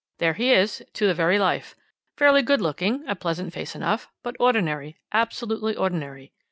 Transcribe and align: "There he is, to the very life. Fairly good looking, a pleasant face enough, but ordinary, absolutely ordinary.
"There 0.17 0.33
he 0.33 0.51
is, 0.51 0.83
to 0.93 1.05
the 1.05 1.13
very 1.13 1.37
life. 1.37 1.75
Fairly 2.17 2.41
good 2.41 2.59
looking, 2.59 3.07
a 3.07 3.15
pleasant 3.15 3.53
face 3.53 3.75
enough, 3.75 4.09
but 4.23 4.35
ordinary, 4.39 4.97
absolutely 5.13 5.75
ordinary. 5.75 6.33